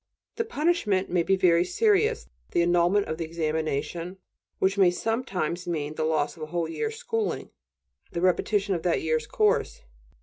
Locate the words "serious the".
1.63-2.63